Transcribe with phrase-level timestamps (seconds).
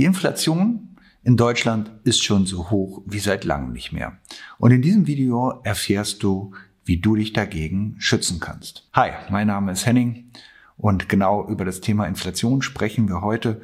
[0.00, 4.16] Die Inflation in Deutschland ist schon so hoch wie seit langem nicht mehr.
[4.56, 6.54] Und in diesem Video erfährst du,
[6.86, 8.88] wie du dich dagegen schützen kannst.
[8.94, 10.30] Hi, mein Name ist Henning
[10.78, 13.60] und genau über das Thema Inflation sprechen wir heute.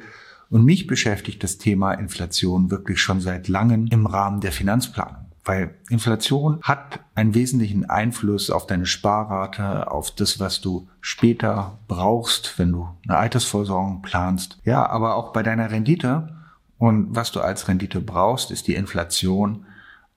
[0.51, 5.26] Und mich beschäftigt das Thema Inflation wirklich schon seit langem im Rahmen der Finanzplanung.
[5.47, 12.59] Weil Inflation hat einen wesentlichen Einfluss auf deine Sparrate, auf das, was du später brauchst,
[12.59, 14.59] wenn du eine Altersvorsorge planst.
[14.65, 16.35] Ja, aber auch bei deiner Rendite.
[16.77, 19.65] Und was du als Rendite brauchst, ist die Inflation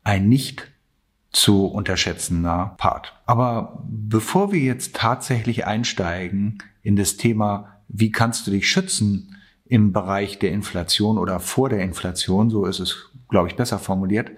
[0.02, 0.66] ein nicht
[1.30, 3.14] zu unterschätzender Part.
[3.24, 9.92] Aber bevor wir jetzt tatsächlich einsteigen in das Thema, wie kannst du dich schützen im
[9.92, 14.33] Bereich der Inflation oder vor der Inflation, so ist es, glaube ich, besser formuliert,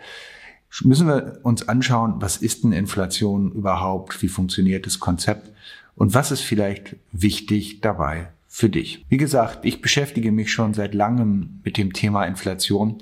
[0.80, 5.50] müssen wir uns anschauen, was ist denn Inflation überhaupt, wie funktioniert das Konzept
[5.94, 9.04] und was ist vielleicht wichtig dabei für dich.
[9.08, 12.98] Wie gesagt, ich beschäftige mich schon seit langem mit dem Thema Inflation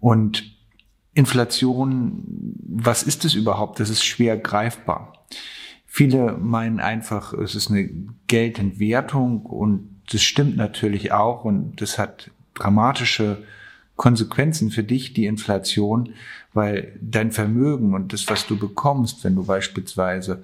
[0.00, 0.56] und
[1.14, 2.22] Inflation,
[2.68, 3.80] was ist es überhaupt?
[3.80, 5.24] Das ist schwer greifbar.
[5.86, 7.88] Viele meinen einfach, es ist eine
[8.26, 13.42] Geldentwertung und das stimmt natürlich auch und das hat dramatische
[13.96, 16.10] Konsequenzen für dich, die Inflation,
[16.52, 20.42] weil dein Vermögen und das, was du bekommst, wenn du beispielsweise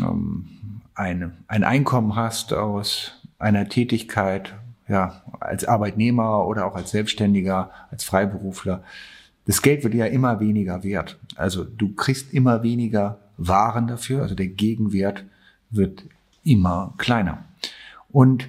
[0.00, 0.46] ähm,
[0.94, 4.54] eine, ein Einkommen hast aus einer Tätigkeit,
[4.88, 8.82] ja, als Arbeitnehmer oder auch als Selbstständiger, als Freiberufler,
[9.46, 11.18] das Geld wird ja immer weniger wert.
[11.36, 15.24] Also du kriegst immer weniger Waren dafür, also der Gegenwert
[15.70, 16.04] wird
[16.44, 17.44] immer kleiner.
[18.10, 18.48] Und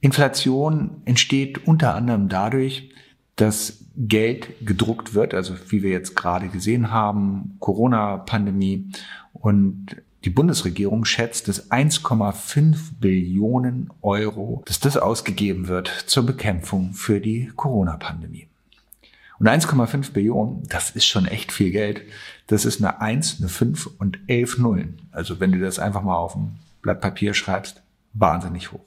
[0.00, 2.90] Inflation entsteht unter anderem dadurch,
[3.36, 8.90] dass Geld gedruckt wird, also wie wir jetzt gerade gesehen haben, Corona-Pandemie
[9.32, 17.20] und die Bundesregierung schätzt, dass 1,5 Billionen Euro, dass das ausgegeben wird zur Bekämpfung für
[17.20, 18.48] die Corona-Pandemie.
[19.38, 22.02] Und 1,5 Billionen, das ist schon echt viel Geld.
[22.46, 25.02] Das ist eine 1, eine 5 und 11 Nullen.
[25.12, 27.82] Also wenn du das einfach mal auf ein Blatt Papier schreibst,
[28.14, 28.80] wahnsinnig hoch.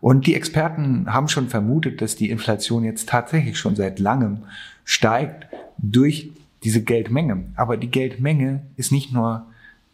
[0.00, 4.44] Und die Experten haben schon vermutet, dass die Inflation jetzt tatsächlich schon seit langem
[4.84, 5.46] steigt
[5.78, 6.30] durch
[6.62, 7.44] diese Geldmenge.
[7.56, 9.46] Aber die Geldmenge ist nicht nur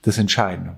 [0.02, 0.76] das Entscheidende.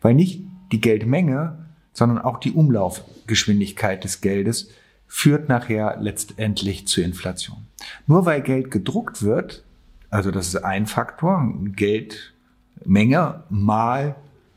[0.00, 1.58] Weil nicht die Geldmenge,
[1.92, 4.70] sondern auch die Umlaufgeschwindigkeit des Geldes
[5.06, 7.66] führt nachher letztendlich zur Inflation.
[8.06, 9.62] Nur weil Geld gedruckt wird,
[10.08, 14.16] also das ist ein Faktor, Geldmenge mal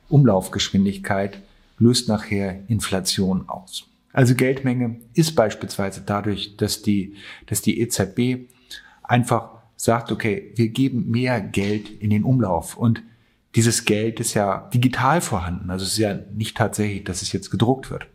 [0.10, 1.40] Umlaufgeschwindigkeit
[1.78, 3.88] löst nachher Inflation aus.
[4.14, 7.16] Also Geldmenge ist beispielsweise dadurch, dass die,
[7.48, 8.50] dass die EZB
[9.04, 13.04] einfach sagt, okay, wir geben mehr Geld in den Umlauf und
[13.56, 15.70] dieses Geld ist ja digital vorhanden.
[15.70, 18.08] Also es ist ja nicht tatsächlich, dass es jetzt gedruckt wird,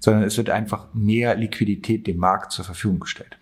[0.00, 3.38] sondern es wird einfach mehr Liquidität dem Markt zur Verfügung gestellt.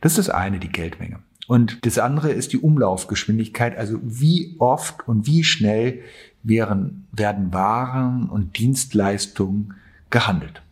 [0.00, 1.20] Das ist eine, die Geldmenge.
[1.52, 6.00] Und das andere ist die Umlaufgeschwindigkeit, also wie oft und wie schnell
[6.42, 9.74] werden, werden Waren und Dienstleistungen
[10.08, 10.62] gehandelt.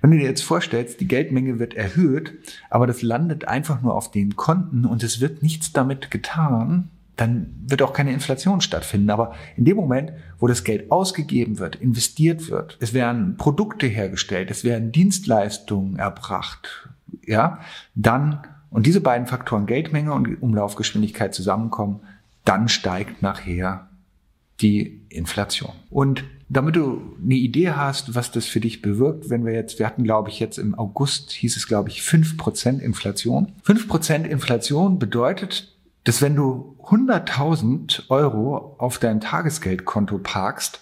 [0.00, 2.32] Wenn du dir jetzt vorstellst, die Geldmenge wird erhöht,
[2.70, 7.54] aber das landet einfach nur auf den Konten und es wird nichts damit getan, dann
[7.66, 9.10] wird auch keine Inflation stattfinden.
[9.10, 14.50] Aber in dem Moment, wo das Geld ausgegeben wird, investiert wird, es werden Produkte hergestellt,
[14.50, 16.88] es werden Dienstleistungen erbracht,
[17.26, 17.60] ja,
[17.94, 22.00] dann, und diese beiden Faktoren Geldmenge und Umlaufgeschwindigkeit zusammenkommen,
[22.44, 23.88] dann steigt nachher
[24.60, 25.72] die Inflation.
[25.90, 29.86] Und damit du eine Idee hast, was das für dich bewirkt, wenn wir jetzt, wir
[29.86, 33.52] hatten glaube ich jetzt im August, hieß es glaube ich 5% Inflation.
[33.66, 35.74] 5% Inflation bedeutet,
[36.04, 40.80] dass wenn du 100.000 Euro auf dein Tagesgeldkonto parkst,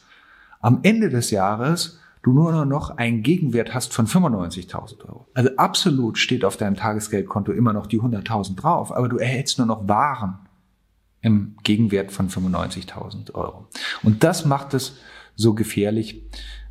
[0.60, 5.28] am Ende des Jahres du nur noch einen Gegenwert hast von 95.000 Euro.
[5.34, 9.66] Also absolut steht auf deinem Tagesgeldkonto immer noch die 100.000 drauf, aber du erhältst nur
[9.68, 10.40] noch Waren
[11.20, 13.68] im Gegenwert von 95.000 Euro.
[14.02, 14.98] Und das macht es
[15.36, 16.24] so gefährlich,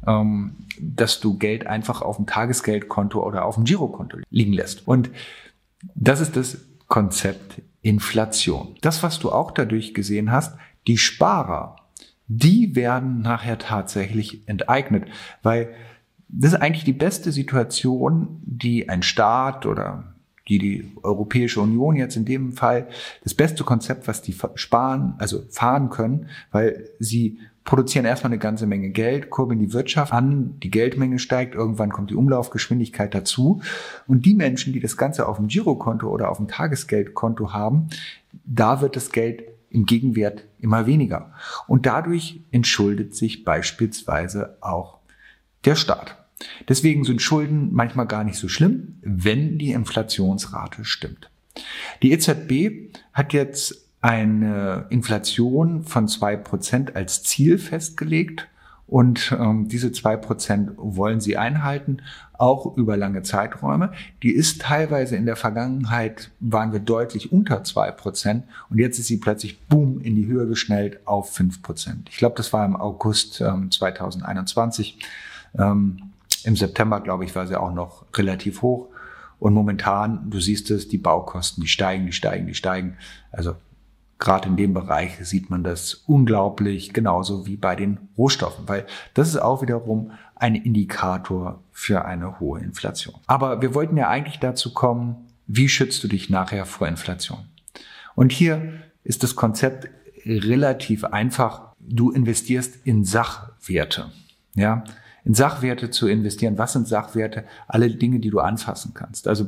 [0.05, 4.85] ähm, dass du Geld einfach auf dem Tagesgeldkonto oder auf dem Girokonto liegen lässt.
[4.85, 5.09] Und
[5.93, 6.57] das ist das
[6.87, 8.75] Konzept Inflation.
[8.81, 10.57] Das, was du auch dadurch gesehen hast,
[10.87, 11.77] die Sparer,
[12.27, 15.05] die werden nachher tatsächlich enteignet,
[15.43, 15.69] weil
[16.27, 20.15] das ist eigentlich die beste Situation, die ein Staat oder
[20.47, 22.87] die die Europäische Union jetzt in dem Fall
[23.23, 28.67] das beste Konzept, was die sparen, also fahren können, weil sie produzieren erstmal eine ganze
[28.67, 33.61] Menge Geld, kurbeln die Wirtschaft an, die Geldmenge steigt, irgendwann kommt die Umlaufgeschwindigkeit dazu.
[34.05, 37.87] Und die Menschen, die das Ganze auf dem Girokonto oder auf dem Tagesgeldkonto haben,
[38.45, 39.45] da wird das Geld
[39.75, 41.33] im Gegenwert immer weniger.
[41.67, 44.99] Und dadurch entschuldet sich beispielsweise auch
[45.65, 46.17] der Staat.
[46.67, 51.29] Deswegen sind Schulden manchmal gar nicht so schlimm, wenn die Inflationsrate stimmt.
[52.01, 58.47] Die EZB hat jetzt eine Inflation von zwei Prozent als Ziel festgelegt
[58.87, 61.97] und ähm, diese zwei Prozent wollen sie einhalten,
[62.33, 63.91] auch über lange Zeiträume.
[64.21, 69.07] Die ist teilweise in der Vergangenheit, waren wir deutlich unter zwei Prozent und jetzt ist
[69.07, 72.09] sie plötzlich, boom, in die Höhe geschnellt auf fünf Prozent.
[72.11, 74.99] Ich glaube, das war im August ähm, 2021.
[75.57, 75.97] Ähm,
[76.43, 78.89] Im September, glaube ich, war sie auch noch relativ hoch.
[79.39, 82.97] Und momentan, du siehst es, die Baukosten, die steigen, die steigen, die steigen.
[83.31, 83.55] Also
[84.17, 89.27] Gerade in dem Bereich sieht man das unglaublich, genauso wie bei den Rohstoffen, weil das
[89.29, 93.15] ist auch wiederum ein Indikator für eine hohe Inflation.
[93.27, 97.45] Aber wir wollten ja eigentlich dazu kommen, wie schützt du dich nachher vor Inflation?
[98.15, 98.73] Und hier
[99.03, 99.89] ist das Konzept
[100.25, 101.73] relativ einfach.
[101.79, 104.11] Du investierst in Sachwerte.
[104.55, 104.85] Ja,
[105.25, 106.57] in Sachwerte zu investieren.
[106.57, 107.43] Was sind Sachwerte?
[107.67, 109.27] Alle Dinge, die du anfassen kannst.
[109.27, 109.47] Also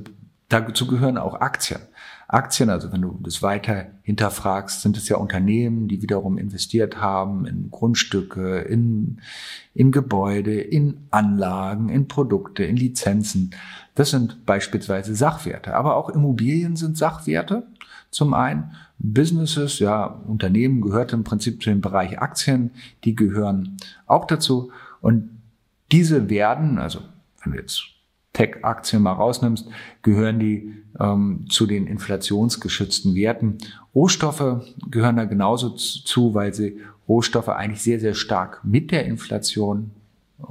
[0.49, 1.81] dazu gehören auch Aktien.
[2.29, 7.45] Aktien, also wenn du das weiter hinterfragst, sind es ja Unternehmen, die wiederum investiert haben
[7.45, 9.21] in Grundstücke, in,
[9.73, 13.51] in Gebäude, in Anlagen, in Produkte, in Lizenzen.
[13.95, 15.73] Das sind beispielsweise Sachwerte.
[15.73, 17.65] Aber auch Immobilien sind Sachwerte.
[18.11, 22.71] Zum einen Businesses, ja, Unternehmen gehört im Prinzip zu dem Bereich Aktien,
[23.05, 24.71] die gehören auch dazu.
[24.99, 25.29] Und
[25.93, 26.99] diese werden, also
[27.41, 27.96] wenn du jetzt
[28.37, 29.67] Tech-Aktien mal rausnimmst,
[30.03, 33.57] gehören die ähm, zu den inflationsgeschützten Werten.
[33.95, 34.61] Rohstoffe
[34.91, 39.89] gehören da genauso zu, weil sie Rohstoffe eigentlich sehr, sehr stark mit der Inflation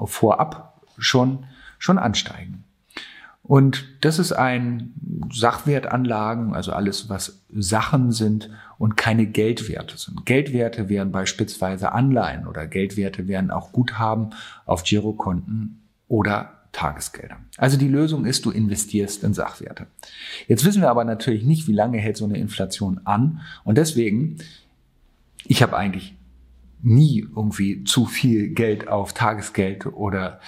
[0.04, 1.44] vorab schon,
[1.78, 2.64] schon ansteigen.
[3.44, 4.92] Und das ist ein
[5.32, 10.26] Sachwertanlagen, also alles, was Sachen sind und keine Geldwerte sind.
[10.26, 14.30] Geldwerte wären beispielsweise Anleihen oder Geldwerte wären auch Guthaben
[14.64, 17.38] auf Girokonten oder Tagesgelder.
[17.56, 19.86] Also die Lösung ist, du investierst in Sachwerte.
[20.46, 23.40] Jetzt wissen wir aber natürlich nicht, wie lange hält so eine Inflation an.
[23.64, 24.36] Und deswegen,
[25.46, 26.14] ich habe eigentlich
[26.82, 30.38] nie irgendwie zu viel Geld auf Tagesgeld oder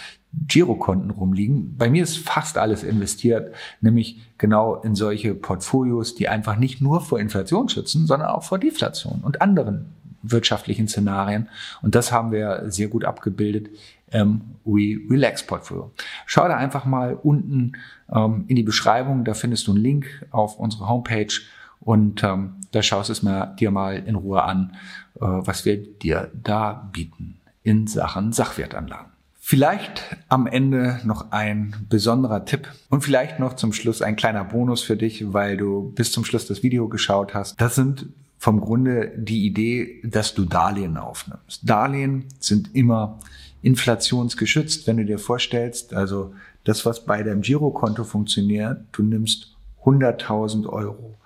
[0.46, 1.78] Girokonten rumliegen.
[1.78, 7.00] Bei mir ist fast alles investiert, nämlich genau in solche Portfolios, die einfach nicht nur
[7.00, 9.86] vor Inflation schützen, sondern auch vor Deflation und anderen
[10.22, 11.48] wirtschaftlichen Szenarien.
[11.80, 13.70] Und das haben wir sehr gut abgebildet
[14.10, 15.92] im We Relax Portfolio.
[16.26, 17.72] Schau da einfach mal unten
[18.12, 21.32] ähm, in die Beschreibung, da findest du einen Link auf unsere Homepage
[21.80, 24.76] und ähm, da schaust es mir dir mal in Ruhe an,
[25.16, 29.12] äh, was wir dir da bieten in Sachen Sachwertanlagen.
[29.40, 34.82] Vielleicht am Ende noch ein besonderer Tipp und vielleicht noch zum Schluss ein kleiner Bonus
[34.82, 37.58] für dich, weil du bis zum Schluss das Video geschaut hast.
[37.58, 41.62] Das sind vom Grunde die Idee, dass du Darlehen aufnimmst.
[41.68, 43.18] Darlehen sind immer
[43.62, 46.34] inflationsgeschützt, wenn du dir vorstellst, also
[46.64, 51.16] das, was bei deinem Girokonto funktioniert, du nimmst 100.000 Euro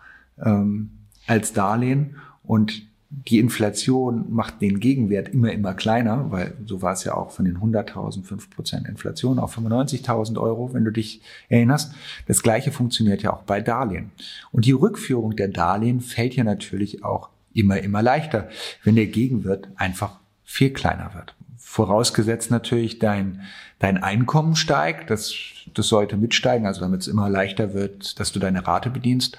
[0.41, 0.91] ähm,
[1.27, 2.83] als Darlehen und
[3.29, 7.45] die Inflation macht den Gegenwert immer, immer kleiner, weil so war es ja auch von
[7.45, 11.21] den 100.000, 5% Inflation auf 95.000 Euro, wenn du dich
[11.51, 11.93] erinnerst.
[12.27, 14.13] Das gleiche funktioniert ja auch bei Darlehen.
[14.51, 18.49] Und die Rückführung der Darlehen fällt ja natürlich auch immer, immer leichter,
[18.83, 21.35] wenn der Gegenwert einfach viel kleiner wird.
[21.65, 23.43] Vorausgesetzt natürlich dein,
[23.79, 25.35] dein Einkommen steigt, das,
[25.73, 29.39] das sollte mitsteigen, also damit es immer leichter wird, dass du deine Rate bedienst.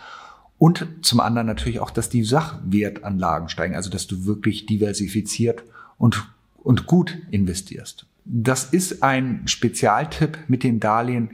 [0.58, 5.64] Und zum anderen natürlich auch, dass die Sachwertanlagen steigen, also dass du wirklich diversifiziert
[5.98, 6.28] und,
[6.64, 8.06] und gut investierst.
[8.26, 11.32] Das ist ein Spezialtipp mit den Darlehen.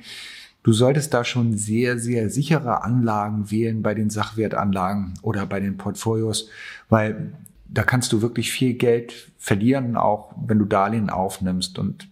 [0.63, 5.77] Du solltest da schon sehr, sehr sichere Anlagen wählen bei den Sachwertanlagen oder bei den
[5.77, 6.49] Portfolios,
[6.89, 7.33] weil
[7.71, 12.09] da kannst du wirklich viel Geld verlieren, auch wenn du Darlehen aufnimmst und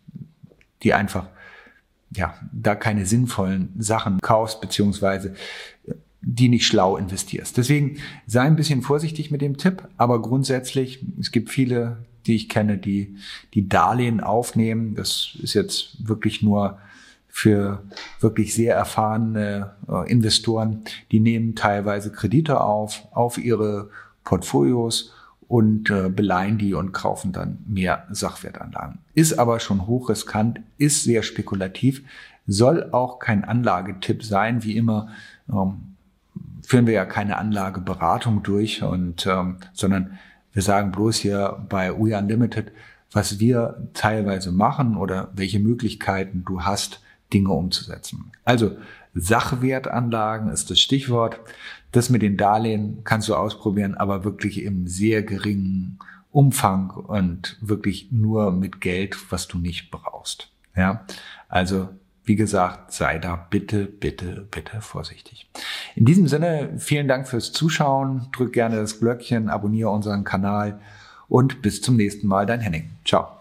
[0.83, 1.27] die einfach,
[2.11, 5.33] ja, da keine sinnvollen Sachen kaufst, beziehungsweise
[6.21, 7.57] die nicht schlau investierst.
[7.57, 12.49] Deswegen sei ein bisschen vorsichtig mit dem Tipp, aber grundsätzlich, es gibt viele, die ich
[12.49, 13.15] kenne, die,
[13.53, 14.95] die Darlehen aufnehmen.
[14.95, 16.77] Das ist jetzt wirklich nur
[17.27, 17.83] für
[18.19, 20.83] wirklich sehr erfahrene äh, Investoren.
[21.11, 23.89] Die nehmen teilweise Kredite auf, auf ihre
[24.23, 25.13] Portfolios
[25.47, 28.99] und äh, beleihen die und kaufen dann mehr Sachwertanlagen.
[29.13, 32.03] Ist aber schon hochriskant, ist sehr spekulativ,
[32.47, 35.09] soll auch kein Anlagetipp sein, wie immer.
[35.49, 35.95] Ähm,
[36.61, 40.17] führen wir ja keine Anlageberatung durch und ähm, sondern
[40.51, 42.71] wir sagen bloß hier bei We Unlimited,
[43.11, 47.01] was wir teilweise machen oder welche Möglichkeiten du hast,
[47.33, 48.31] Dinge umzusetzen.
[48.43, 48.77] Also
[49.13, 51.39] Sachwertanlagen ist das Stichwort.
[51.91, 55.99] Das mit den Darlehen kannst du ausprobieren, aber wirklich im sehr geringen
[56.31, 60.51] Umfang und wirklich nur mit Geld, was du nicht brauchst.
[60.75, 61.05] Ja,
[61.49, 61.89] Also
[62.27, 65.49] wie gesagt, sei da bitte, bitte, bitte vorsichtig.
[65.95, 68.27] In diesem Sinne, vielen Dank fürs Zuschauen.
[68.33, 70.81] Drück gerne das Glöckchen, abonniere unseren Kanal
[71.29, 72.91] und bis zum nächsten Mal, dein Henning.
[73.05, 73.36] Ciao.